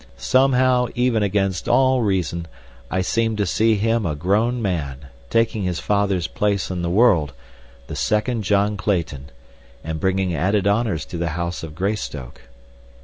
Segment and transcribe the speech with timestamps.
[0.17, 2.47] Somehow, even against all reason,
[2.89, 7.95] I seem to see him a grown man, taking his father's place in the world—the
[7.95, 12.41] second John Clayton—and bringing added honors to the house of Greystoke.